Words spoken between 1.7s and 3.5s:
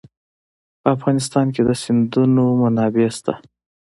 سیندونه منابع شته.